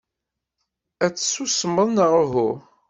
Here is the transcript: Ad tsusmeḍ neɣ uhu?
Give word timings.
Ad 1.05 1.13
tsusmeḍ 1.15 1.89
neɣ 1.91 2.11
uhu? 2.23 2.49